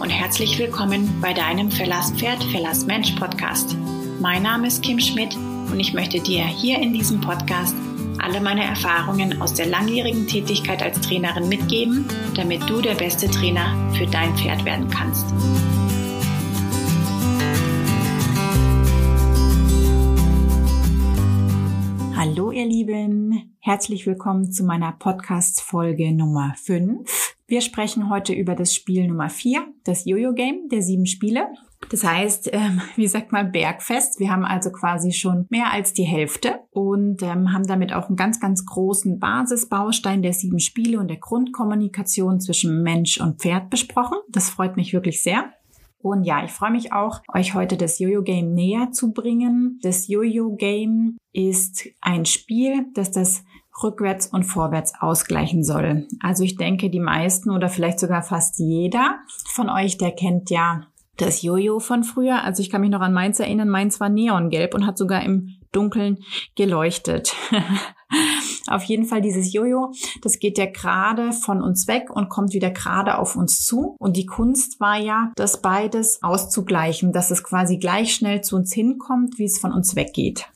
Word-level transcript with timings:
und 0.00 0.10
herzlich 0.10 0.58
willkommen 0.60 1.20
bei 1.20 1.32
deinem 1.32 1.72
Verlass 1.72 2.12
Pferd, 2.12 2.42
Verlass 2.44 2.86
Mensch 2.86 3.12
Podcast. 3.12 3.76
Mein 4.20 4.42
Name 4.42 4.68
ist 4.68 4.82
Kim 4.82 5.00
Schmidt 5.00 5.34
und 5.34 5.80
ich 5.80 5.92
möchte 5.92 6.20
dir 6.20 6.44
hier 6.44 6.78
in 6.78 6.92
diesem 6.92 7.20
Podcast 7.20 7.74
alle 8.18 8.40
meine 8.40 8.62
Erfahrungen 8.62 9.42
aus 9.42 9.54
der 9.54 9.66
langjährigen 9.66 10.28
Tätigkeit 10.28 10.82
als 10.82 11.00
Trainerin 11.00 11.48
mitgeben, 11.48 12.06
damit 12.36 12.68
du 12.70 12.80
der 12.80 12.94
beste 12.94 13.28
Trainer 13.28 13.74
für 13.94 14.06
dein 14.06 14.36
Pferd 14.36 14.64
werden 14.64 14.88
kannst. 14.88 15.26
Hallo 22.16 22.52
ihr 22.52 22.66
Lieben, 22.66 23.56
herzlich 23.58 24.06
willkommen 24.06 24.52
zu 24.52 24.62
meiner 24.62 24.92
Podcast-Folge 24.92 26.12
Nummer 26.12 26.54
5. 26.56 27.27
Wir 27.50 27.62
sprechen 27.62 28.10
heute 28.10 28.34
über 28.34 28.54
das 28.54 28.74
Spiel 28.74 29.08
Nummer 29.08 29.30
4, 29.30 29.72
das 29.82 30.04
Jojo-Game 30.04 30.68
der 30.70 30.82
sieben 30.82 31.06
Spiele. 31.06 31.46
Das 31.88 32.04
heißt, 32.04 32.50
ähm, 32.52 32.82
wie 32.96 33.06
sagt 33.06 33.32
man, 33.32 33.52
Bergfest. 33.52 34.20
Wir 34.20 34.30
haben 34.30 34.44
also 34.44 34.70
quasi 34.70 35.12
schon 35.12 35.46
mehr 35.48 35.72
als 35.72 35.94
die 35.94 36.04
Hälfte 36.04 36.60
und 36.72 37.22
ähm, 37.22 37.54
haben 37.54 37.66
damit 37.66 37.94
auch 37.94 38.08
einen 38.08 38.16
ganz, 38.16 38.38
ganz 38.38 38.66
großen 38.66 39.18
Basisbaustein 39.18 40.20
der 40.20 40.34
sieben 40.34 40.58
Spiele 40.58 41.00
und 41.00 41.08
der 41.08 41.16
Grundkommunikation 41.16 42.38
zwischen 42.38 42.82
Mensch 42.82 43.18
und 43.18 43.40
Pferd 43.40 43.70
besprochen. 43.70 44.18
Das 44.28 44.50
freut 44.50 44.76
mich 44.76 44.92
wirklich 44.92 45.22
sehr. 45.22 45.50
Und 46.00 46.24
ja, 46.24 46.44
ich 46.44 46.50
freue 46.50 46.70
mich 46.70 46.92
auch, 46.92 47.22
euch 47.32 47.54
heute 47.54 47.78
das 47.78 47.98
Jojo-Game 47.98 48.52
näher 48.52 48.92
zu 48.92 49.12
bringen. 49.12 49.78
Das 49.82 50.06
Jojo-Game 50.06 51.16
ist 51.32 51.88
ein 52.02 52.26
Spiel, 52.26 52.88
das 52.92 53.10
das 53.10 53.42
rückwärts 53.82 54.26
und 54.26 54.44
vorwärts 54.44 54.92
ausgleichen 54.98 55.62
soll. 55.62 56.06
Also 56.20 56.44
ich 56.44 56.56
denke, 56.56 56.90
die 56.90 57.00
meisten 57.00 57.50
oder 57.50 57.68
vielleicht 57.68 58.00
sogar 58.00 58.22
fast 58.22 58.58
jeder 58.58 59.16
von 59.46 59.68
euch, 59.70 59.98
der 59.98 60.12
kennt 60.12 60.50
ja 60.50 60.82
das 61.16 61.42
Jojo 61.42 61.80
von 61.80 62.04
früher. 62.04 62.42
Also 62.44 62.62
ich 62.62 62.70
kann 62.70 62.80
mich 62.80 62.90
noch 62.90 63.00
an 63.00 63.12
meins 63.12 63.40
erinnern. 63.40 63.68
Meins 63.68 64.00
war 64.00 64.08
neongelb 64.08 64.74
und 64.74 64.86
hat 64.86 64.96
sogar 64.96 65.22
im 65.22 65.56
Dunkeln 65.72 66.18
geleuchtet. 66.54 67.34
auf 68.68 68.84
jeden 68.84 69.04
Fall 69.04 69.20
dieses 69.20 69.52
Jojo, 69.52 69.92
das 70.22 70.38
geht 70.38 70.58
ja 70.58 70.66
gerade 70.66 71.32
von 71.32 71.62
uns 71.62 71.88
weg 71.88 72.10
und 72.10 72.28
kommt 72.28 72.52
wieder 72.52 72.70
gerade 72.70 73.18
auf 73.18 73.36
uns 73.36 73.64
zu. 73.64 73.96
Und 73.98 74.16
die 74.16 74.26
Kunst 74.26 74.80
war 74.80 74.98
ja, 74.98 75.32
das 75.36 75.60
beides 75.60 76.22
auszugleichen, 76.22 77.12
dass 77.12 77.30
es 77.30 77.42
quasi 77.42 77.78
gleich 77.78 78.14
schnell 78.14 78.42
zu 78.42 78.56
uns 78.56 78.72
hinkommt, 78.72 79.38
wie 79.38 79.44
es 79.44 79.58
von 79.58 79.72
uns 79.72 79.96
weggeht. 79.96 80.46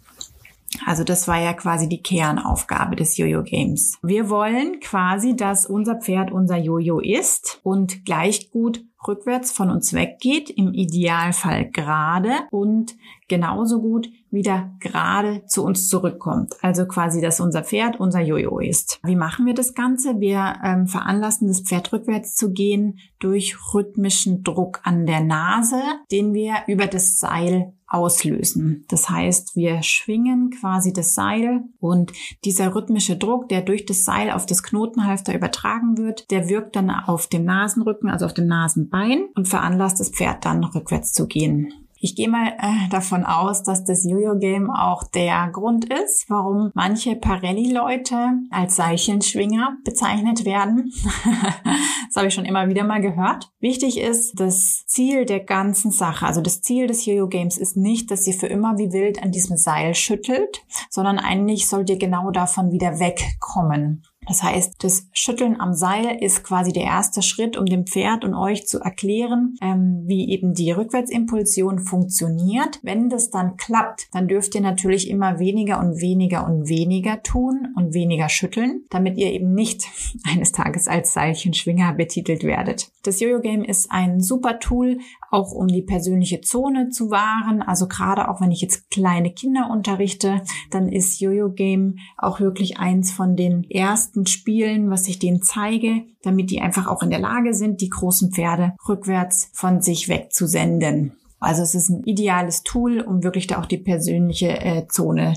Also 0.86 1.04
das 1.04 1.28
war 1.28 1.40
ja 1.40 1.52
quasi 1.52 1.88
die 1.88 2.02
Kernaufgabe 2.02 2.96
des 2.96 3.16
Jojo-Games. 3.16 3.98
Wir 4.02 4.30
wollen 4.30 4.80
quasi, 4.80 5.36
dass 5.36 5.66
unser 5.66 5.96
Pferd 5.96 6.32
unser 6.32 6.56
Jojo 6.56 7.00
ist 7.00 7.60
und 7.62 8.04
gleich 8.04 8.50
gut 8.50 8.84
rückwärts 9.06 9.50
von 9.50 9.70
uns 9.70 9.92
weggeht, 9.92 10.50
im 10.50 10.72
Idealfall 10.72 11.70
gerade 11.70 12.30
und 12.50 12.94
genauso 13.28 13.80
gut 13.80 14.08
wieder 14.30 14.72
gerade 14.80 15.44
zu 15.46 15.64
uns 15.64 15.88
zurückkommt. 15.88 16.54
Also 16.62 16.86
quasi, 16.86 17.20
dass 17.20 17.40
unser 17.40 17.64
Pferd 17.64 18.00
unser 18.00 18.20
Jojo 18.20 18.58
ist. 18.60 19.00
Wie 19.04 19.16
machen 19.16 19.44
wir 19.44 19.54
das 19.54 19.74
Ganze? 19.74 20.20
Wir 20.20 20.54
ähm, 20.64 20.86
veranlassen 20.86 21.48
das 21.48 21.60
Pferd 21.60 21.92
rückwärts 21.92 22.34
zu 22.34 22.52
gehen 22.52 22.98
durch 23.18 23.56
rhythmischen 23.74 24.42
Druck 24.42 24.80
an 24.84 25.06
der 25.06 25.20
Nase, 25.20 25.80
den 26.10 26.32
wir 26.32 26.54
über 26.66 26.86
das 26.86 27.18
Seil 27.18 27.74
auslösen. 27.92 28.84
Das 28.88 29.10
heißt, 29.10 29.54
wir 29.56 29.82
schwingen 29.82 30.50
quasi 30.50 30.92
das 30.92 31.14
Seil 31.14 31.64
und 31.78 32.12
dieser 32.44 32.74
rhythmische 32.74 33.16
Druck, 33.16 33.48
der 33.48 33.62
durch 33.62 33.86
das 33.86 34.04
Seil 34.04 34.30
auf 34.30 34.46
das 34.46 34.62
Knotenhalfter 34.62 35.34
übertragen 35.34 35.98
wird, 35.98 36.30
der 36.30 36.48
wirkt 36.48 36.76
dann 36.76 36.90
auf 36.90 37.26
dem 37.26 37.44
Nasenrücken, 37.44 38.08
also 38.08 38.26
auf 38.26 38.34
dem 38.34 38.46
Nasenbein 38.46 39.26
und 39.34 39.48
veranlasst 39.48 40.00
das 40.00 40.10
Pferd 40.10 40.44
dann 40.44 40.64
rückwärts 40.64 41.12
zu 41.12 41.26
gehen. 41.26 41.72
Ich 42.04 42.16
gehe 42.16 42.28
mal 42.28 42.48
äh, 42.58 42.88
davon 42.90 43.24
aus, 43.24 43.62
dass 43.62 43.84
das 43.84 44.02
Jojo-Game 44.02 44.72
auch 44.72 45.04
der 45.04 45.48
Grund 45.52 45.84
ist, 45.84 46.28
warum 46.28 46.72
manche 46.74 47.14
Parelli-Leute 47.14 48.40
als 48.50 48.74
Seilchenschwinger 48.74 49.76
bezeichnet 49.84 50.44
werden. 50.44 50.92
das 52.08 52.16
habe 52.16 52.26
ich 52.26 52.34
schon 52.34 52.44
immer 52.44 52.68
wieder 52.68 52.82
mal 52.82 53.00
gehört. 53.00 53.52
Wichtig 53.60 54.00
ist, 54.00 54.32
das 54.40 54.84
Ziel 54.86 55.26
der 55.26 55.38
ganzen 55.38 55.92
Sache, 55.92 56.26
also 56.26 56.40
das 56.40 56.60
Ziel 56.60 56.88
des 56.88 57.06
Jojo-Games 57.06 57.56
ist 57.56 57.76
nicht, 57.76 58.10
dass 58.10 58.26
ihr 58.26 58.34
für 58.34 58.48
immer 58.48 58.78
wie 58.78 58.92
wild 58.92 59.22
an 59.22 59.30
diesem 59.30 59.56
Seil 59.56 59.94
schüttelt, 59.94 60.66
sondern 60.90 61.20
eigentlich 61.20 61.68
sollt 61.68 61.88
ihr 61.88 61.98
genau 61.98 62.32
davon 62.32 62.72
wieder 62.72 62.98
wegkommen. 62.98 64.02
Das 64.26 64.42
heißt, 64.42 64.84
das 64.84 65.08
Schütteln 65.12 65.60
am 65.60 65.74
Seil 65.74 66.16
ist 66.20 66.44
quasi 66.44 66.72
der 66.72 66.84
erste 66.84 67.22
Schritt, 67.22 67.56
um 67.56 67.66
dem 67.66 67.86
Pferd 67.86 68.24
und 68.24 68.34
euch 68.34 68.66
zu 68.66 68.80
erklären, 68.80 69.56
ähm, 69.60 70.04
wie 70.06 70.30
eben 70.30 70.54
die 70.54 70.70
Rückwärtsimpulsion 70.70 71.80
funktioniert. 71.80 72.78
Wenn 72.82 73.08
das 73.08 73.30
dann 73.30 73.56
klappt, 73.56 74.08
dann 74.12 74.28
dürft 74.28 74.54
ihr 74.54 74.60
natürlich 74.60 75.10
immer 75.10 75.40
weniger 75.40 75.80
und 75.80 76.00
weniger 76.00 76.46
und 76.46 76.68
weniger 76.68 77.22
tun 77.22 77.74
und 77.76 77.94
weniger 77.94 78.28
schütteln, 78.28 78.84
damit 78.90 79.18
ihr 79.18 79.32
eben 79.32 79.54
nicht 79.54 79.88
eines 80.32 80.52
Tages 80.52 80.86
als 80.86 81.12
Seilchenschwinger 81.14 81.92
betitelt 81.94 82.44
werdet. 82.44 82.92
Das 83.02 83.18
Jojo-Game 83.18 83.64
ist 83.64 83.90
ein 83.90 84.20
super 84.20 84.60
Tool, 84.60 84.98
auch 85.32 85.50
um 85.50 85.66
die 85.66 85.82
persönliche 85.82 86.40
Zone 86.42 86.90
zu 86.90 87.10
wahren. 87.10 87.62
Also 87.62 87.88
gerade 87.88 88.28
auch 88.28 88.40
wenn 88.40 88.52
ich 88.52 88.60
jetzt 88.60 88.90
kleine 88.90 89.32
Kinder 89.32 89.68
unterrichte, 89.70 90.42
dann 90.70 90.88
ist 90.88 91.20
Jojo-Game 91.20 91.96
auch 92.16 92.38
wirklich 92.38 92.78
eins 92.78 93.10
von 93.10 93.34
den 93.34 93.68
ersten 93.68 94.11
Spielen, 94.26 94.90
was 94.90 95.08
ich 95.08 95.18
denen 95.18 95.42
zeige, 95.42 96.04
damit 96.22 96.50
die 96.50 96.60
einfach 96.60 96.86
auch 96.86 97.02
in 97.02 97.10
der 97.10 97.18
Lage 97.18 97.54
sind, 97.54 97.80
die 97.80 97.90
großen 97.90 98.32
Pferde 98.32 98.74
rückwärts 98.88 99.50
von 99.52 99.80
sich 99.80 100.08
wegzusenden. 100.08 101.12
Also 101.40 101.62
es 101.62 101.74
ist 101.74 101.88
ein 101.88 102.04
ideales 102.04 102.62
Tool, 102.62 103.00
um 103.00 103.24
wirklich 103.24 103.48
da 103.48 103.60
auch 103.60 103.66
die 103.66 103.78
persönliche 103.78 104.60
äh, 104.60 104.86
Zone 104.86 105.34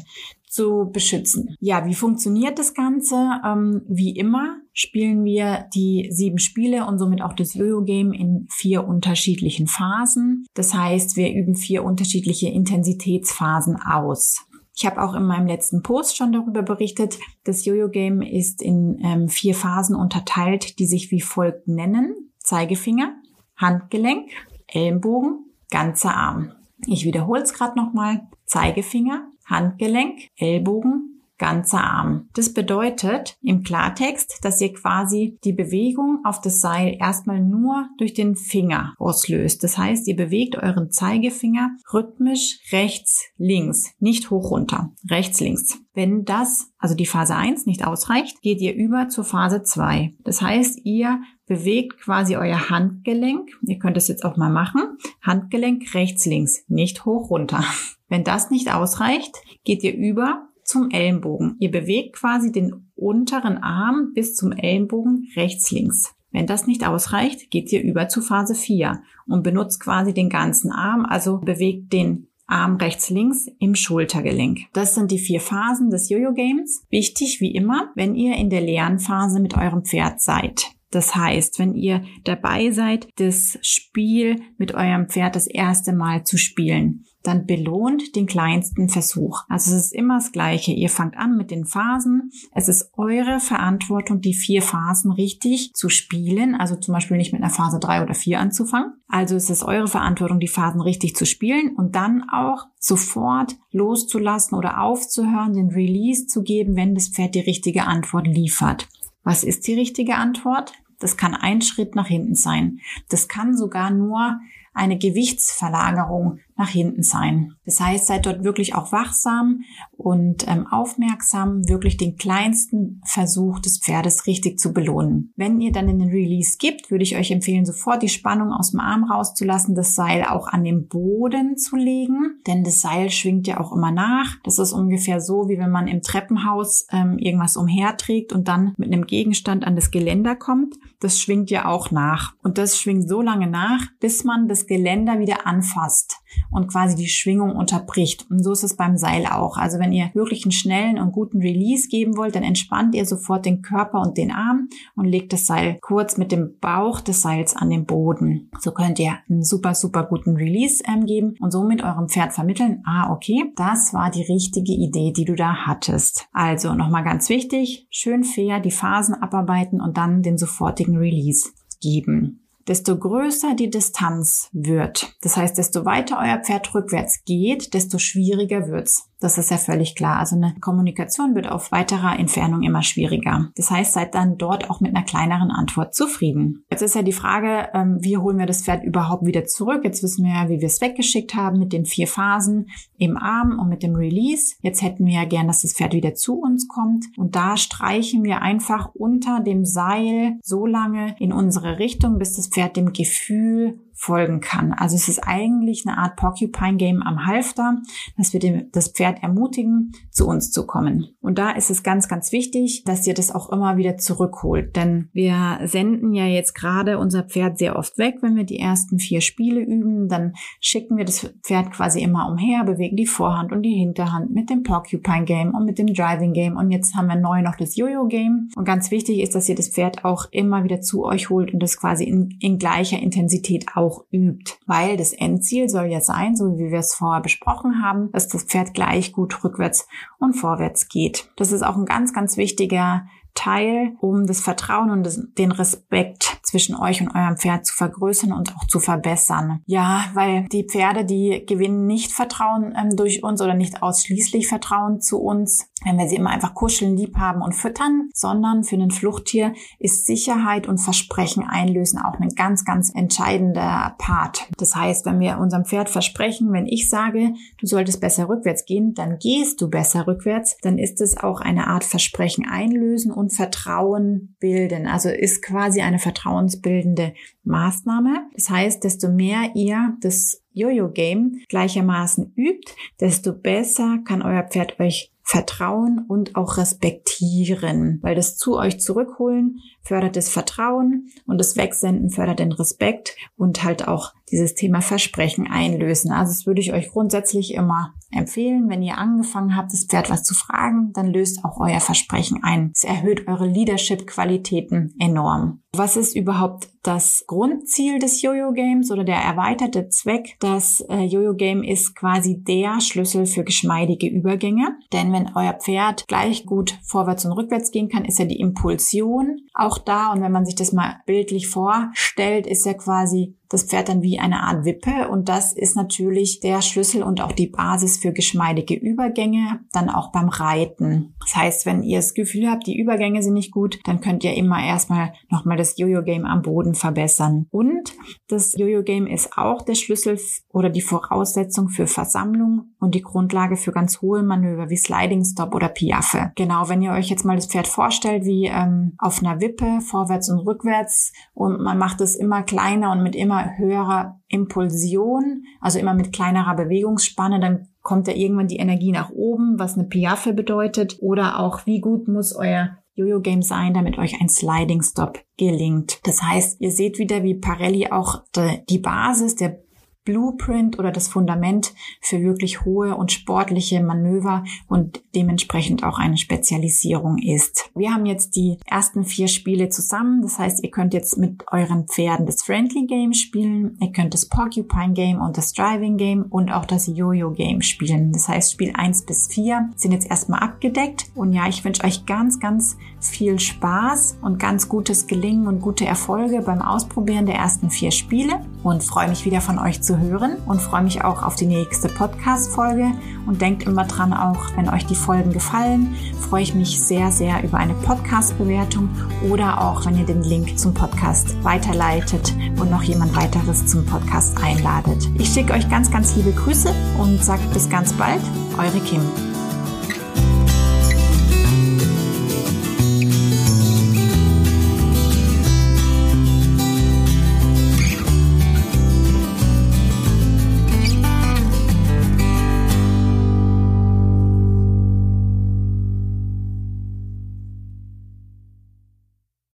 zu 0.48 0.90
beschützen. 0.94 1.56
Ja, 1.60 1.86
wie 1.86 1.96
funktioniert 1.96 2.60
das 2.60 2.74
Ganze? 2.74 3.42
Ähm, 3.46 3.82
wie 3.88 4.12
immer 4.12 4.58
spielen 4.72 5.26
wir 5.26 5.66
die 5.74 6.08
sieben 6.12 6.38
Spiele 6.38 6.86
und 6.86 6.98
somit 6.98 7.22
auch 7.22 7.34
das 7.34 7.56
Jojo-Game 7.56 8.14
in 8.14 8.48
vier 8.50 8.88
unterschiedlichen 8.88 9.68
Phasen. 9.68 10.46
Das 10.54 10.74
heißt, 10.74 11.18
wir 11.18 11.34
üben 11.34 11.56
vier 11.56 11.84
unterschiedliche 11.84 12.48
Intensitätsphasen 12.48 13.78
aus. 13.82 14.46
Ich 14.76 14.86
habe 14.86 15.02
auch 15.02 15.14
in 15.16 15.24
meinem 15.24 15.48
letzten 15.48 15.82
Post 15.82 16.18
schon 16.18 16.34
darüber 16.34 16.62
berichtet. 16.62 17.18
Das 17.46 17.64
Jojo-Game 17.64 18.22
ist 18.22 18.62
in 18.62 19.00
ähm, 19.04 19.30
vier 19.30 19.56
Phasen 19.56 19.96
unterteilt, 19.96 20.80
die 20.80 20.86
sich 20.86 21.12
wie 21.12 21.22
folgt 21.22 21.68
nennen. 21.68 22.32
Zeigefinger, 22.40 23.16
Handgelenk, 23.56 24.32
Ellenbogen, 24.68 25.46
ganzer 25.72 26.16
Arm. 26.16 26.52
Ich 26.86 27.06
wiederhole 27.06 27.42
es 27.42 27.54
gerade 27.54 27.78
nochmal. 27.78 28.28
Zeigefinger, 28.46 29.30
Handgelenk, 29.46 30.30
Ellbogen, 30.36 31.15
ganzer 31.38 31.84
Arm. 31.84 32.30
Das 32.34 32.54
bedeutet 32.54 33.38
im 33.42 33.64
Klartext, 33.64 34.40
dass 34.42 34.62
ihr 34.62 34.74
quasi 34.74 35.38
die 35.44 35.54
Bewegung 35.54 36.20
auf 36.24 36.42
das 36.42 36.62
Seil 36.62 36.98
erstmal 37.00 37.42
nur 37.42 37.88
durch 37.98 38.14
den 38.14 38.36
Finger 38.36 38.94
auslöst. 38.98 39.64
Das 39.64 39.78
heißt, 39.78 40.08
ihr 40.08 40.16
bewegt 40.16 40.56
euren 40.56 40.92
Zeigefinger 40.92 41.72
rhythmisch 41.94 42.60
rechts, 42.72 43.26
links, 43.38 43.92
nicht 44.00 44.30
hoch 44.30 44.52
runter, 44.52 44.92
rechts, 45.10 45.40
links. 45.40 45.80
Wenn 45.94 46.26
das, 46.26 46.72
also 46.78 46.94
die 46.94 47.06
Phase 47.06 47.36
1 47.36 47.66
nicht 47.66 47.86
ausreicht, 47.86 48.42
geht 48.42 48.60
ihr 48.60 48.76
über 48.76 49.08
zur 49.08 49.24
Phase 49.24 49.64
2. 49.64 50.14
Das 50.24 50.42
heißt, 50.42 50.82
ihr 50.84 51.22
bewegt 51.46 52.02
quasi 52.02 52.36
euer 52.36 52.70
Handgelenk. 52.70 53.50
Ihr 53.62 53.80
könnt 53.80 53.98
es 53.98 54.08
jetzt 54.08 54.26
auch 54.26 54.36
mal 54.36 54.52
machen. 54.52 54.98
Handgelenk 55.22 55.94
rechts, 55.94 56.26
links, 56.26 56.64
nicht 56.68 57.06
hoch 57.06 57.30
runter. 57.30 57.64
Wenn 58.10 58.24
das 58.24 58.52
nicht 58.52 58.74
ausreicht, 58.74 59.36
geht 59.64 59.84
ihr 59.84 59.96
über 59.96 60.50
zum 60.66 60.90
Ellenbogen. 60.90 61.56
Ihr 61.60 61.72
bewegt 61.72 62.18
quasi 62.18 62.52
den 62.52 62.92
unteren 62.96 63.58
Arm 63.58 64.12
bis 64.14 64.36
zum 64.36 64.52
Ellenbogen 64.52 65.28
rechts, 65.36 65.72
links. 65.72 66.16
Wenn 66.32 66.48
das 66.48 66.68
nicht 66.68 66.86
ausreicht, 66.86 67.50
geht 67.50 67.72
ihr 67.72 67.82
über 67.82 68.10
zu 68.10 68.22
Phase 68.22 68.56
4 68.56 69.02
und 69.28 69.44
benutzt 69.44 69.80
quasi 69.80 70.14
den 70.14 70.30
ganzen 70.30 70.72
Arm, 70.72 71.06
also 71.06 71.38
bewegt 71.38 71.94
den 71.94 72.28
Arm 72.48 72.76
rechts, 72.76 73.10
links 73.10 73.48
im 73.60 73.74
Schultergelenk. 73.76 74.60
Das 74.74 74.96
sind 74.96 75.12
die 75.12 75.18
vier 75.18 75.40
Phasen 75.40 75.90
des 75.90 76.10
Jojo-Games. 76.10 76.84
Wichtig 76.90 77.42
wie 77.42 77.56
immer, 77.56 77.92
wenn 77.96 78.16
ihr 78.16 78.36
in 78.36 78.50
der 78.50 78.62
Lernphase 78.62 79.40
mit 79.40 79.58
eurem 79.58 79.86
Pferd 79.86 80.22
seid. 80.22 80.66
Das 80.92 81.16
heißt, 81.16 81.60
wenn 81.60 81.74
ihr 81.74 82.04
dabei 82.24 82.72
seid, 82.72 83.08
das 83.18 83.58
Spiel 83.62 84.42
mit 84.58 84.74
eurem 84.74 85.10
Pferd 85.10 85.36
das 85.36 85.48
erste 85.48 85.94
Mal 85.94 86.24
zu 86.24 86.38
spielen, 86.38 87.06
dann 87.28 87.46
belohnt 87.46 88.16
den 88.16 88.26
kleinsten 88.26 88.90
Versuch. 88.90 89.44
Also 89.50 89.76
es 89.76 89.86
ist 89.86 89.94
immer 89.94 90.16
das 90.16 90.32
Gleiche. 90.32 90.72
Ihr 90.72 90.90
fangt 90.90 91.18
an 91.18 91.38
mit 91.38 91.52
den 91.52 91.66
Phasen. 91.66 92.32
Es 92.54 92.68
ist 92.68 92.92
eure 92.98 93.40
Verantwortung, 93.40 94.22
die 94.22 94.34
vier 94.34 94.62
Phasen 94.62 95.12
richtig 95.12 95.74
zu 95.74 95.90
spielen. 95.90 96.56
Also 96.56 96.76
zum 96.76 96.94
Beispiel 96.94 97.18
nicht 97.18 97.34
mit 97.34 97.42
einer 97.42 97.52
Phase 97.52 97.80
drei 97.80 98.04
oder 98.04 98.14
vier 98.14 98.40
anzufangen. 98.40 98.94
Also 99.08 99.36
es 99.36 99.50
ist 99.50 99.64
eure 99.64 99.88
Verantwortung, 99.88 100.40
die 100.40 100.48
Phasen 100.48 100.82
richtig 100.82 101.16
zu 101.16 101.26
spielen 101.26 101.76
und 101.76 101.96
dann 101.96 102.24
auch 102.32 102.66
sofort 102.80 103.56
loszulassen 103.72 104.58
oder 104.58 104.82
aufzuhören, 104.82 105.54
den 105.54 105.70
Release 105.70 106.28
zu 106.28 106.44
geben, 106.44 106.76
wenn 106.76 106.96
das 106.96 107.10
Pferd 107.10 107.36
die 107.36 107.40
richtige 107.40 107.86
Antwort 107.86 108.28
liefert. 108.28 108.88
Was 109.24 109.44
ist 109.44 109.68
die 109.68 109.74
richtige 109.74 110.16
Antwort? 110.16 110.74
Das 111.00 111.18
kann 111.18 111.34
ein 111.34 111.62
Schritt 111.62 111.96
nach 111.96 112.08
hinten 112.08 112.36
sein. 112.36 112.80
Das 113.10 113.28
kann 113.28 113.58
sogar 113.58 113.92
nur 113.92 114.40
eine 114.76 114.98
Gewichtsverlagerung 114.98 116.40
nach 116.58 116.70
hinten 116.70 117.04
sein. 117.04 117.54
Das 117.66 117.80
heißt, 117.80 118.08
seid 118.08 118.26
dort 118.26 118.44
wirklich 118.44 118.76
auch 118.76 118.92
wachsam 118.92 119.62
und 119.92 120.48
ähm, 120.48 120.68
aufmerksam, 120.68 121.68
wirklich 121.68 121.98
den 121.98 122.16
kleinsten 122.16 123.02
Versuch 123.06 123.60
des 123.60 123.80
Pferdes 123.80 124.26
richtig 124.26 124.60
zu 124.60 124.74
belohnen. 124.74 125.34
Wenn 125.36 125.60
ihr 125.60 125.72
dann 125.72 125.90
in 125.90 126.00
den 126.00 126.10
Release 126.10 126.58
gibt, 126.58 126.92
würde 126.92 127.04
ich 127.04 127.18
euch 127.18 127.32
empfehlen, 127.32 127.66
sofort 127.66 128.04
die 128.04 128.10
Spannung 128.10 128.52
aus 128.52 128.72
dem 128.72 128.80
Arm 128.80 129.04
rauszulassen, 129.04 129.76
das 129.76 129.96
Seil 129.96 130.24
auch 130.24 130.48
an 130.48 130.64
den 130.64 130.88
Boden 130.88 131.58
zu 131.58 131.76
legen, 131.76 132.40
denn 132.48 132.64
das 132.64 132.82
Seil 132.82 133.10
schwingt 133.10 133.48
ja 133.48 133.60
auch 133.60 133.74
immer 133.74 133.92
nach. 133.92 134.38
Das 134.44 134.60
ist 134.60 134.72
ungefähr 134.72 135.20
so, 135.20 135.50
wie 135.50 135.58
wenn 135.58 135.72
man 135.72 135.88
im 135.88 136.02
Treppenhaus 136.02 136.88
ähm, 136.92 137.18
irgendwas 137.18 137.58
umherträgt 137.58 138.32
und 138.32 138.48
dann 138.48 138.74
mit 138.78 138.94
einem 138.94 139.06
Gegenstand 139.06 139.66
an 139.66 139.76
das 139.76 139.92
Geländer 139.92 140.36
kommt. 140.36 140.76
Das 141.00 141.20
schwingt 141.20 141.50
ja 141.52 141.66
auch 141.66 141.92
nach. 141.92 142.34
Und 142.44 142.58
das 142.58 142.80
schwingt 142.80 143.08
so 143.10 143.22
lange 143.22 143.48
nach, 143.48 143.82
bis 144.00 144.24
man 144.24 144.48
das 144.48 144.65
Geländer 144.68 145.20
wieder 145.20 145.46
anfasst 145.48 146.18
und 146.52 146.68
quasi 146.68 146.96
die 146.96 147.08
Schwingung 147.08 147.56
unterbricht. 147.56 148.26
Und 148.30 148.44
so 148.44 148.52
ist 148.52 148.64
es 148.64 148.76
beim 148.76 148.98
Seil 148.98 149.26
auch. 149.26 149.58
Also 149.58 149.80
wenn 149.80 149.94
ihr 149.94 150.10
wirklich 150.14 150.46
einen 150.46 150.52
schnellen 150.52 151.00
und 151.00 151.12
guten 151.12 151.42
Release 151.42 151.88
geben 151.88 152.18
wollt, 152.18 152.36
dann 152.36 152.44
entspannt 152.44 152.96
ihr 152.96 153.06
sofort 153.06 153.46
den 153.46 153.62
Körper 153.62 154.02
und 154.02 154.18
den 154.18 154.32
Arm 154.32 154.70
und 154.96 155.06
legt 155.06 155.34
das 155.34 155.46
Seil 155.46 155.78
kurz 155.82 156.18
mit 156.18 156.32
dem 156.32 156.58
Bauch 156.60 157.02
des 157.02 157.22
Seils 157.22 157.56
an 157.56 157.70
den 157.70 157.86
Boden. 157.86 158.50
So 158.60 158.72
könnt 158.72 159.00
ihr 159.00 159.18
einen 159.30 159.44
super, 159.44 159.76
super 159.76 160.04
guten 160.04 160.36
Release 160.36 160.84
ähm, 160.88 161.06
geben 161.06 161.36
und 161.40 161.52
somit 161.52 161.84
eurem 161.84 162.10
Pferd 162.10 162.34
vermitteln, 162.34 162.82
ah, 162.86 163.12
okay, 163.12 163.52
das 163.56 163.94
war 163.94 164.12
die 164.12 164.24
richtige 164.24 164.74
Idee, 164.74 165.12
die 165.12 165.26
du 165.26 165.36
da 165.36 165.66
hattest. 165.66 166.28
Also 166.32 166.74
nochmal 166.74 167.04
ganz 167.04 167.30
wichtig, 167.30 167.88
schön 167.90 168.24
fair 168.24 168.60
die 168.60 168.72
Phasen 168.72 169.16
abarbeiten 169.16 169.82
und 169.82 169.98
dann 169.98 170.22
den 170.22 170.38
sofortigen 170.38 170.98
Release 170.98 171.50
geben 171.82 172.45
desto 172.68 172.98
größer 172.98 173.56
die 173.56 173.70
Distanz 173.70 174.50
wird. 174.52 175.16
Das 175.22 175.38
heißt, 175.38 175.58
desto 175.58 175.86
weiter 175.86 176.18
euer 176.20 176.40
Pferd 176.44 176.74
rückwärts 176.74 177.24
geht, 177.26 177.74
desto 177.74 178.00
schwieriger 178.00 178.68
wird's. 178.68 179.10
Das 179.26 179.40
ist 179.40 179.50
ja 179.50 179.58
völlig 179.58 179.96
klar. 179.96 180.20
Also 180.20 180.36
eine 180.36 180.54
Kommunikation 180.62 181.34
wird 181.34 181.50
auf 181.50 181.72
weiterer 181.72 182.20
Entfernung 182.20 182.62
immer 182.62 182.84
schwieriger. 182.84 183.50
Das 183.56 183.72
heißt, 183.72 183.94
seid 183.94 184.14
dann 184.14 184.38
dort 184.38 184.70
auch 184.70 184.82
mit 184.82 184.96
einer 184.96 185.04
kleineren 185.04 185.50
Antwort 185.50 185.96
zufrieden. 185.96 186.64
Jetzt 186.70 186.84
ist 186.84 186.94
ja 186.94 187.02
die 187.02 187.12
Frage, 187.12 187.70
ähm, 187.74 187.98
wie 188.02 188.18
holen 188.18 188.38
wir 188.38 188.46
das 188.46 188.62
Pferd 188.62 188.84
überhaupt 188.84 189.26
wieder 189.26 189.46
zurück? 189.46 189.82
Jetzt 189.84 190.04
wissen 190.04 190.26
wir 190.26 190.34
ja, 190.36 190.50
wie 190.50 190.60
wir 190.60 190.68
es 190.68 190.80
weggeschickt 190.80 191.34
haben 191.34 191.58
mit 191.58 191.74
den 191.74 191.86
vier 191.86 192.06
Phasen 192.06 192.68
im 193.00 193.18
Arm 193.18 193.58
und 193.58 193.68
mit 193.68 193.82
dem 193.82 193.96
Release. 193.96 194.58
Jetzt 194.62 194.84
hätten 194.84 195.08
wir 195.08 195.16
ja 195.16 195.26
gern, 195.26 195.48
dass 195.48 195.64
das 195.64 195.74
Pferd 195.74 195.94
wieder 195.94 196.14
zu 196.14 196.40
uns 196.40 196.68
kommt. 196.68 197.06
Und 197.18 197.36
da 197.36 197.58
streichen 197.58 198.24
wir 198.24 198.44
einfach 198.44 198.92
unter 198.94 199.40
dem 199.40 199.66
Seil 199.66 200.38
so 200.44 200.68
lange 200.68 201.16
in 201.18 201.34
unsere 201.34 201.80
Richtung, 201.80 202.20
bis 202.20 202.36
das 202.36 202.48
Pferd 202.48 202.78
dem 202.78 202.94
Gefühl 202.94 203.80
folgen 203.96 204.42
kann. 204.42 204.74
Also 204.74 204.96
es 204.96 205.08
ist 205.08 205.26
eigentlich 205.26 205.88
eine 205.88 205.98
Art 205.98 206.18
Porcupine 206.18 206.76
Game 206.76 207.02
am 207.02 207.26
Halfter, 207.26 207.78
dass 208.18 208.34
wir 208.34 208.42
dem, 208.42 208.70
das 208.72 208.90
Pferd 208.90 209.15
ermutigen, 209.22 209.92
zu 210.12 210.28
uns 210.28 210.52
zu 210.52 210.66
kommen. 210.66 211.15
Und 211.26 211.40
da 211.40 211.52
ist 211.52 211.70
es 211.70 211.82
ganz, 211.82 212.08
ganz 212.08 212.32
wichtig, 212.32 212.84
dass 212.84 213.08
ihr 213.08 213.14
das 213.14 213.34
auch 213.34 213.50
immer 213.50 213.78
wieder 213.78 213.98
zurückholt. 213.98 214.76
Denn 214.76 215.10
wir 215.14 215.60
senden 215.64 216.14
ja 216.14 216.26
jetzt 216.26 216.54
gerade 216.54 217.00
unser 217.00 217.24
Pferd 217.24 217.58
sehr 217.58 217.78
oft 217.78 217.98
weg, 217.98 218.18
wenn 218.22 218.36
wir 218.36 218.44
die 218.44 218.60
ersten 218.60 219.00
vier 219.00 219.22
Spiele 219.22 219.62
üben. 219.62 220.08
Dann 220.08 220.34
schicken 220.60 220.98
wir 220.98 221.06
das 221.06 221.34
Pferd 221.44 221.72
quasi 221.72 222.02
immer 222.02 222.30
umher, 222.30 222.64
bewegen 222.64 222.98
die 222.98 223.08
Vorhand 223.08 223.52
und 223.52 223.64
die 223.64 223.74
Hinterhand 223.74 224.32
mit 224.32 224.50
dem 224.50 224.64
Porcupine 224.64 225.26
Game 225.26 225.56
und 225.56 225.66
mit 225.66 225.80
dem 225.80 225.88
Driving 225.88 226.34
Game. 226.34 226.58
Und 226.58 226.72
jetzt 226.72 226.96
haben 226.96 227.08
wir 227.08 227.16
neu 227.16 227.42
noch 227.42 227.56
das 227.56 227.76
Jojo 227.76 228.08
Game. 228.08 228.50
Und 228.56 228.66
ganz 228.66 228.92
wichtig 228.92 229.22
ist, 229.22 229.36
dass 229.36 229.50
ihr 229.50 229.56
das 229.56 229.70
Pferd 229.70 230.06
auch 230.06 230.26
immer 230.32 230.64
wieder 230.64 230.82
zu 230.82 231.06
euch 231.06 231.30
holt 231.30 231.54
und 231.54 231.64
das 231.64 231.78
quasi 231.78 232.04
in, 232.04 232.38
in 232.40 232.60
gleicher 232.60 233.00
Intensität 233.00 233.66
auch 233.74 233.96
auch 233.96 234.06
übt, 234.12 234.54
weil 234.66 234.98
das 234.98 235.14
Endziel 235.14 235.70
soll 235.70 235.86
ja 235.86 236.02
sein, 236.02 236.36
so 236.36 236.58
wie 236.58 236.72
wir 236.72 236.80
es 236.80 236.94
vorher 236.94 237.22
besprochen 237.22 237.84
haben, 237.84 238.12
dass 238.12 238.28
das 238.28 238.44
Pferd 238.44 238.74
gleich 238.74 239.12
gut 239.12 239.44
rückwärts 239.44 239.88
und 240.20 240.34
vorwärts 240.34 240.88
geht. 240.88 241.15
Das 241.36 241.52
ist 241.52 241.64
auch 241.64 241.76
ein 241.76 241.86
ganz, 241.86 242.14
ganz 242.14 242.38
wichtiger 242.38 243.08
Teil, 243.34 243.96
um 244.00 244.26
das 244.26 244.42
Vertrauen 244.42 244.90
und 244.90 245.38
den 245.38 245.52
Respekt 245.52 246.35
zwischen 246.46 246.76
euch 246.76 247.02
und 247.02 247.14
eurem 247.14 247.38
Pferd 247.38 247.66
zu 247.66 247.74
vergrößern 247.74 248.32
und 248.32 248.56
auch 248.56 248.66
zu 248.68 248.80
verbessern. 248.80 249.62
Ja, 249.66 250.06
weil 250.14 250.46
die 250.52 250.64
Pferde, 250.64 251.06
die 251.06 251.44
gewinnen 251.46 251.86
nicht 251.86 252.12
Vertrauen 252.12 252.74
ähm, 252.80 252.96
durch 252.96 253.24
uns 253.24 253.42
oder 253.42 253.54
nicht 253.54 253.82
ausschließlich 253.82 254.48
Vertrauen 254.48 255.02
zu 255.02 255.20
uns, 255.20 255.70
wenn 255.84 255.98
wir 255.98 256.08
sie 256.08 256.16
immer 256.16 256.32
einfach 256.32 256.54
kuscheln, 256.54 256.98
lieb 256.98 257.18
haben 257.18 257.42
und 257.42 257.54
füttern, 257.54 258.10
sondern 258.14 258.64
für 258.64 258.76
ein 258.76 258.92
Fluchttier 258.92 259.54
ist 259.80 260.06
Sicherheit 260.06 260.68
und 260.68 260.80
Versprechen 260.80 261.44
einlösen 261.44 262.00
auch 262.00 262.20
ein 262.20 262.30
ganz, 262.30 262.66
ganz 262.66 262.92
entscheidender 262.94 263.96
Part. 263.98 264.48
Das 264.58 264.76
heißt, 264.76 265.06
wenn 265.06 265.20
wir 265.20 265.38
unserem 265.38 265.66
Pferd 265.66 265.90
versprechen, 265.90 266.52
wenn 266.54 266.66
ich 266.66 266.90
sage, 266.90 267.34
du 267.60 267.68
solltest 267.68 268.02
besser 268.02 268.30
rückwärts 268.30 268.66
gehen, 268.66 268.94
dann 268.94 269.20
gehst 269.20 269.62
du 269.62 269.70
besser 269.70 270.08
rückwärts, 270.08 270.58
dann 270.62 270.78
ist 270.78 271.02
es 271.02 271.18
auch 271.18 271.42
eine 271.42 271.68
Art 271.68 271.84
Versprechen 271.84 272.46
einlösen 272.50 273.12
und 273.12 273.34
Vertrauen 273.34 274.36
bilden. 274.40 274.88
Also 274.88 275.10
ist 275.10 275.42
quasi 275.44 275.82
eine 275.82 276.00
vertrauensbildende 276.46 277.14
Maßnahme. 277.44 278.30
Das 278.34 278.50
heißt, 278.50 278.84
desto 278.84 279.10
mehr 279.10 279.52
ihr 279.56 279.98
das 280.02 280.42
Jojo-Game 280.54 281.42
gleichermaßen 281.50 282.34
übt, 282.36 282.74
desto 283.00 283.34
besser 283.34 284.00
kann 284.06 284.22
euer 284.22 284.44
Pferd 284.44 284.80
euch 284.80 285.12
vertrauen 285.28 286.06
und 286.08 286.36
auch 286.36 286.58
respektieren, 286.58 288.00
weil 288.04 288.14
das 288.14 288.38
zu 288.38 288.58
euch 288.58 288.80
zurückholen 288.80 289.60
fördert 289.82 290.16
das 290.16 290.30
Vertrauen 290.30 291.10
und 291.26 291.40
das 291.40 291.58
Wegsenden 291.58 292.12
fördert 292.12 292.40
den 292.40 292.52
Respekt 292.52 293.16
und 293.36 293.64
halt 293.64 293.88
auch 293.88 294.14
dieses 294.32 294.56
Thema 294.56 294.82
Versprechen 294.82 295.48
einlösen. 295.48 296.12
Also 296.12 296.32
das 296.32 296.46
würde 296.46 296.62
ich 296.62 296.74
euch 296.74 296.90
grundsätzlich 296.90 297.54
immer 297.54 297.94
empfehlen. 298.12 298.70
Wenn 298.70 298.82
ihr 298.82 298.98
angefangen 298.98 299.56
habt, 299.56 299.74
das 299.74 299.86
Pferd 299.86 300.10
was 300.10 300.24
zu 300.24 300.34
fragen, 300.34 300.92
dann 300.94 301.08
löst 301.08 301.44
auch 301.44 301.60
euer 301.60 301.80
Versprechen 301.80 302.40
ein. 302.44 302.72
Es 302.74 302.84
erhöht 302.84 303.28
eure 303.28 303.48
Leadership-Qualitäten 303.48 304.96
enorm. 305.00 305.62
Was 305.76 305.98
ist 305.98 306.16
überhaupt 306.16 306.70
das 306.84 307.26
Grundziel 307.28 308.00
des 308.00 308.22
Jojo-Games 308.22 308.92
oder 308.92 309.04
der 309.04 309.18
erweiterte 309.18 309.90
Zweck? 309.90 310.38
Das 310.40 310.80
äh, 310.90 311.04
Jojo-Game 311.04 311.64
ist 311.64 311.96
quasi 311.96 312.42
der 312.42 312.80
Schlüssel 312.80 313.26
für 313.26 313.44
geschmeidige 313.44 314.08
Übergänge. 314.08 314.78
Denn 314.94 315.12
wenn 315.12 315.36
euer 315.36 315.54
Pferd 315.54 316.08
gleich 316.08 316.46
gut 316.46 316.78
vorwärts 316.84 317.26
und 317.26 317.34
rückwärts 317.34 317.72
gehen 317.72 317.90
kann, 317.90 318.06
ist 318.06 318.20
ja 318.20 318.26
die 318.26 318.40
Impulsion 318.40 319.42
auch 319.54 319.78
da. 319.78 320.14
Und 320.14 320.22
wenn 320.22 320.32
man 320.32 320.46
sich 320.46 320.56
das 320.56 320.72
mal 320.72 321.02
bildlich 321.06 321.48
vorstellt, 321.48 322.48
ist 322.48 322.66
ja 322.66 322.74
quasi 322.74 323.36
das 323.50 323.64
Pferd 323.64 323.90
dann 323.90 324.02
wie 324.02 324.20
eine 324.20 324.44
Art 324.44 324.66
Wippe 324.66 325.10
und 325.10 325.30
das 325.30 325.54
ist 325.54 325.76
natürlich 325.76 326.40
der 326.40 326.62
Schlüssel 326.62 327.04
und 327.04 327.22
auch 327.22 327.32
die 327.32 327.48
Basis 327.48 327.98
für 327.98 328.12
geschmeidige 328.12 328.76
Übergänge, 328.76 329.60
dann 329.72 329.90
auch 329.90 330.12
beim 330.12 330.30
Reiten. 330.30 331.16
Das 331.20 331.36
heißt, 331.36 331.66
wenn 331.66 331.84
ihr 331.84 332.00
das 332.00 332.14
Gefühl 332.14 332.50
habt, 332.50 332.68
die 332.68 332.78
Übergänge 332.78 333.22
sind 333.22 333.34
nicht 333.34 333.52
gut, 333.52 333.80
dann 333.86 334.02
könnt 334.02 334.24
ihr 334.24 334.36
immer 334.36 334.64
erstmal 334.64 335.14
nochmal 335.30 335.58
das 335.58 335.78
Jojo-Game 335.78 336.26
am 336.26 336.42
Boden 336.42 336.76
verbessern. 336.76 337.48
Und 337.52 337.94
das 338.28 338.56
Jojo-Game 338.58 339.08
ist 339.08 339.38
auch 339.38 339.62
der 339.62 339.76
Schlüssel 339.76 340.20
oder 340.50 340.70
die 340.70 340.82
Voraussetzung 340.82 341.70
für 341.70 341.88
Versammlung 341.88 342.76
und 342.80 342.96
die 342.96 343.02
Grundlage 343.02 343.58
für 343.58 343.72
ganz 343.72 344.02
hohe 344.02 344.24
Manöver 344.24 344.70
wie 344.70 344.78
Sliding 344.78 345.24
Stop 345.26 345.56
oder 345.56 345.68
Piaffe. 345.68 346.32
Genau, 346.36 346.70
wenn 346.70 346.82
ihr 346.82 346.92
euch 346.92 347.10
jetzt 347.10 347.26
mal 347.26 347.36
das 347.36 347.48
Pferd 347.48 347.68
vorstellt 347.68 348.26
wie 348.26 348.46
ähm, 348.46 348.94
auf 348.98 349.22
einer 349.22 349.42
Wippe, 349.42 349.82
vorwärts 349.82 350.30
und 350.30 350.40
rückwärts 350.40 351.12
und 351.34 351.62
man 351.62 351.78
macht 351.78 352.02
es 352.02 352.16
immer 352.16 352.44
kleiner 352.44 352.92
und 352.92 353.04
mit 353.04 353.16
immer 353.16 353.35
immer 353.36 353.58
höherer 353.58 354.22
Impulsion, 354.28 355.44
also 355.62 355.80
immer 355.80 355.94
mit 355.94 356.14
kleinerer 356.14 356.56
Bewegungsspanne, 356.56 357.40
dann 357.40 357.68
kommt 357.82 358.08
ja 358.08 358.14
irgendwann 358.14 358.48
die 358.48 358.58
Energie 358.58 358.92
nach 358.92 359.12
oben, 359.12 359.60
was 359.60 359.78
eine 359.78 359.88
Piaffe 359.88 360.34
bedeutet. 360.34 360.98
Oder 361.02 361.40
auch, 361.40 361.66
wie 361.66 361.80
gut 361.80 362.08
muss 362.08 362.36
euer 362.36 362.78
Jojo-Game 362.94 363.42
sein, 363.42 363.74
damit 363.74 363.98
euch 363.98 364.20
ein 364.22 364.30
Sliding 364.30 364.82
Stop 364.82 365.20
gelingt. 365.38 366.00
Das 366.04 366.24
heißt, 366.24 366.62
ihr 366.62 366.72
seht 366.72 366.98
wieder, 366.98 367.24
wie 367.24 367.36
Parelli 367.36 367.92
auch 367.92 368.24
die 368.70 368.80
Basis, 368.80 369.36
der 369.36 369.65
Blueprint 370.06 370.80
oder 370.80 370.92
das 370.92 371.08
Fundament 371.08 371.74
für 372.00 372.22
wirklich 372.22 372.64
hohe 372.64 372.96
und 372.96 373.12
sportliche 373.12 373.82
Manöver 373.82 374.44
und 374.68 375.04
dementsprechend 375.16 375.84
auch 375.84 376.00
eine 376.00 376.18
Spezialisierung 376.18 377.18
ist. 377.18 377.70
Wir 377.76 377.94
haben 377.94 378.06
jetzt 378.06 378.36
die 378.36 378.58
ersten 378.66 379.04
vier 379.04 379.28
Spiele 379.28 379.70
zusammen. 379.70 380.22
Das 380.22 380.40
heißt, 380.40 380.64
ihr 380.64 380.72
könnt 380.72 380.94
jetzt 380.94 381.18
mit 381.18 381.44
euren 381.52 381.88
Pferden 381.88 382.26
das 382.26 382.44
Friendly 382.44 382.86
Game 382.86 383.14
spielen. 383.14 383.78
Ihr 383.82 383.92
könnt 383.92 384.14
das 384.14 384.28
Porcupine 384.28 384.94
Game 384.94 385.20
und 385.20 385.38
das 385.38 385.54
Driving 385.54 385.98
Game 385.98 386.24
und 386.30 386.52
auch 386.52 386.66
das 386.66 386.88
Jojo 386.88 387.32
Game 387.32 387.62
spielen. 387.62 388.12
Das 388.12 388.28
heißt, 388.28 388.52
Spiel 388.54 388.72
eins 388.76 389.02
bis 389.02 389.28
vier 389.28 389.70
sind 389.76 389.92
jetzt 389.92 390.10
erstmal 390.10 390.40
abgedeckt. 390.40 391.08
Und 391.16 391.34
ja, 391.34 391.48
ich 391.48 391.66
wünsche 391.66 391.84
euch 391.84 392.06
ganz, 392.06 392.40
ganz 392.40 392.78
viel 393.10 393.40
Spaß 393.40 394.18
und 394.22 394.40
ganz 394.40 394.70
gutes 394.70 395.08
Gelingen 395.08 395.48
und 395.48 395.62
gute 395.62 395.86
Erfolge 395.86 396.42
beim 396.42 396.62
Ausprobieren 396.62 397.26
der 397.26 397.36
ersten 397.36 397.70
vier 397.70 397.92
Spiele 397.92 398.42
und 398.64 398.84
freue 398.84 399.10
mich 399.10 399.26
wieder 399.26 399.42
von 399.42 399.60
euch 399.60 399.82
zu 399.82 400.00
hören 400.00 400.38
und 400.46 400.62
freue 400.62 400.84
mich 400.84 401.04
auch 401.04 401.24
auf 401.24 401.36
die 401.36 401.46
nächste 401.46 401.88
Podcast-Folge. 401.88 402.92
Und 403.28 403.42
denkt 403.42 403.64
immer 403.64 403.86
dran, 403.86 404.14
auch 404.14 404.56
wenn 404.56 404.70
euch 404.70 404.86
die 404.86 404.96
Folgen 404.96 405.32
gefallen, 405.32 405.96
freue 406.30 406.44
ich 406.44 406.54
mich 406.54 406.80
sehr, 406.80 407.12
sehr 407.12 407.44
über 407.44 407.58
eine 407.58 407.74
Podcast-Bewertung 407.74 408.90
oder 409.30 409.62
auch, 409.62 409.86
wenn 409.86 409.98
ihr 409.98 410.06
den 410.06 410.24
Link 410.24 410.58
zum 410.60 410.74
Podcast 410.74 411.36
weiterleitet 411.44 412.34
und 412.60 412.70
noch 412.70 412.84
jemand 412.84 413.16
weiteres 413.16 413.66
zum 413.66 413.86
Podcast 413.86 414.38
einladet. 414.44 415.10
Ich 415.18 415.30
schicke 415.30 415.54
euch 415.54 415.70
ganz, 415.70 415.92
ganz 415.92 416.16
liebe 416.16 416.32
Grüße 416.32 416.74
und 417.00 417.24
sagt 417.24 417.52
bis 417.54 417.70
ganz 417.70 417.94
bald, 417.94 418.22
eure 418.58 418.80
Kim. 418.80 419.02